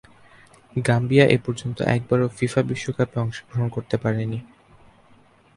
[0.75, 4.39] Gambia এপর্যন্ত একবারও FIFA বিশ্বকাপে অংশগ্রহণ করতে পারেনি।